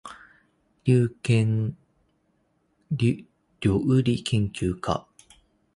[0.85, 1.71] りょうりけん
[4.49, 5.07] きゅうか